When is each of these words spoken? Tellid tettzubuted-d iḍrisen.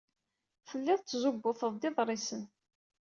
Tellid 0.67 0.99
tettzubuted-d 1.01 1.81
iḍrisen. 1.89 2.43